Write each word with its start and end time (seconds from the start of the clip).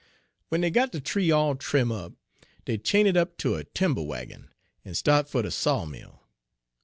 "W'en 0.49 0.61
dey 0.61 0.71
got 0.71 0.91
de 0.91 0.99
tree 0.99 1.29
all 1.29 1.53
trim' 1.55 1.91
up, 1.91 2.13
dey 2.65 2.75
chain 2.79 3.05
it 3.05 3.15
up 3.15 3.37
ter 3.37 3.59
a 3.59 3.63
timber 3.63 4.01
waggin, 4.01 4.49
en 4.83 4.95
start 4.95 5.29
fer 5.29 5.43
de 5.43 5.51
sawmill. 5.51 6.23